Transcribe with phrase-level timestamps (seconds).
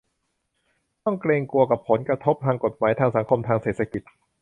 [1.05, 4.03] ต้องเกรงกลัวกับผลกระทบทางกฎหมาย ทางสังคม ทางเศรษฐกิจ